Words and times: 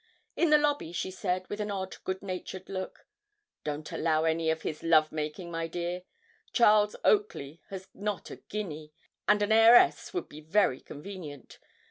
In 0.35 0.49
the 0.49 0.57
lobby 0.57 0.91
she 0.93 1.11
said, 1.11 1.47
with 1.47 1.61
an 1.61 1.69
odd, 1.69 1.97
goodnatured 2.03 2.67
look 2.67 3.05
'Don't 3.63 3.91
allow 3.91 4.23
any 4.23 4.49
of 4.49 4.63
his 4.63 4.81
love 4.81 5.11
making, 5.11 5.51
my 5.51 5.67
dear. 5.67 6.01
Charles 6.53 6.95
Oakley 7.05 7.61
has 7.69 7.87
not 7.93 8.31
a 8.31 8.37
guinea, 8.37 8.93
and 9.27 9.43
an 9.43 9.51
heiress 9.51 10.11
would 10.11 10.27
be 10.27 10.41
very 10.41 10.79
convenient. 10.81 11.59